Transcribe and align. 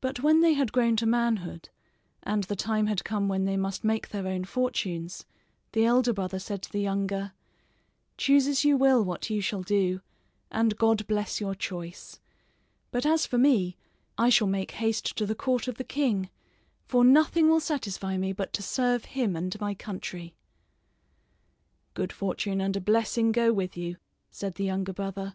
But 0.00 0.20
when 0.20 0.40
they 0.40 0.54
had 0.54 0.72
grown 0.72 0.96
to 0.96 1.04
manhood, 1.04 1.68
and 2.22 2.44
the 2.44 2.56
time 2.56 2.86
had 2.86 3.04
come 3.04 3.28
when 3.28 3.44
they 3.44 3.58
must 3.58 3.84
make 3.84 4.08
their 4.08 4.26
own 4.26 4.46
fortunes, 4.46 5.26
the 5.72 5.84
elder 5.84 6.14
brother 6.14 6.38
said 6.38 6.62
to 6.62 6.72
the 6.72 6.80
younger: 6.80 7.34
"Choose 8.16 8.46
as 8.46 8.64
you 8.64 8.78
will 8.78 9.04
what 9.04 9.28
you 9.28 9.42
shall 9.42 9.60
do, 9.60 10.00
and 10.50 10.78
God 10.78 11.06
bless 11.06 11.38
your 11.38 11.54
choice; 11.54 12.18
but 12.90 13.04
as 13.04 13.26
for 13.26 13.36
me 13.36 13.76
I 14.16 14.30
shall 14.30 14.46
make 14.48 14.70
haste 14.70 15.14
to 15.18 15.26
the 15.26 15.34
court 15.34 15.68
of 15.68 15.74
the 15.74 15.84
king, 15.84 16.30
for 16.86 17.04
nothing 17.04 17.50
will 17.50 17.60
satisfy 17.60 18.16
me 18.16 18.32
but 18.32 18.54
to 18.54 18.62
serve 18.62 19.04
him 19.04 19.36
and 19.36 19.60
my 19.60 19.74
country." 19.74 20.34
"Good 21.92 22.10
fortune 22.10 22.62
and 22.62 22.74
a 22.74 22.80
blessing 22.80 23.32
go 23.32 23.52
with 23.52 23.76
you," 23.76 23.98
said 24.30 24.54
the 24.54 24.64
younger 24.64 24.94
brother. 24.94 25.34